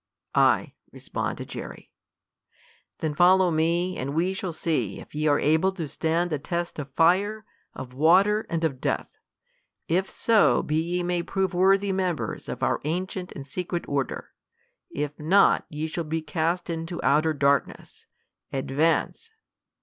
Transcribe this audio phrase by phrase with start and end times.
[0.33, 1.91] "Aye," responded Jerry.
[3.01, 6.79] "Then follow me and we shall see if ye are able to stand the test
[6.79, 9.09] of fire, of water, and of death.
[9.87, 14.31] If so be ye may prove worthy members of our ancient and secret order.
[14.89, 18.07] If not ye shall be cast into outer darkness.
[18.51, 19.29] Advance!"